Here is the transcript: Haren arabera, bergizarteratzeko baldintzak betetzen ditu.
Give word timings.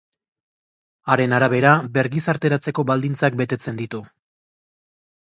Haren 1.15 1.35
arabera, 1.39 1.75
bergizarteratzeko 1.99 2.89
baldintzak 2.95 3.41
betetzen 3.45 3.81
ditu. 3.87 4.05